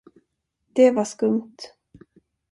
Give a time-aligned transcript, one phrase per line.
[0.75, 1.63] Det var skumt.